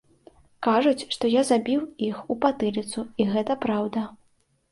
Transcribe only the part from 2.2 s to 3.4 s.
у патыліцу, і